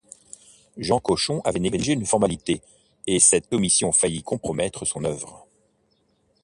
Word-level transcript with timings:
Jean 0.77 0.99
Cochon 0.99 1.41
avait 1.41 1.59
négligé 1.59 1.93
une 1.93 2.07
formalité, 2.07 2.63
et 3.05 3.19
cette 3.19 3.53
omission 3.53 3.91
faillit 3.91 4.23
compromettre 4.23 4.83
son 4.83 5.03
œuvre. 5.03 5.45